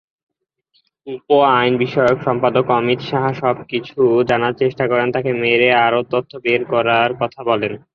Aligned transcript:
উপ-আইন 1.07 1.73
বিষয়ক 1.83 2.17
সম্পাদক 2.21 2.65
অমিত 2.77 2.99
সাহা 3.09 3.31
সবকিছু 3.41 3.99
জানার 4.29 4.53
চেষ্টা 4.61 4.83
করেন, 4.87 5.07
তাকে 5.15 5.31
মেরে 5.41 5.69
আরও 5.85 6.01
তথ্য 6.11 6.31
বেড় 6.45 6.63
করার 6.73 7.09
কথা 7.21 7.41
বলেন। 7.49 7.73